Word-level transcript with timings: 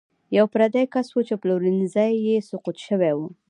یو 0.37 0.45
پردی 0.53 0.85
کس 0.93 1.07
و 1.15 1.19
چې 1.27 1.33
پلورنځی 1.41 2.11
یې 2.25 2.35
سقوط 2.49 2.77
شوی 2.87 3.11
و. 3.15 3.19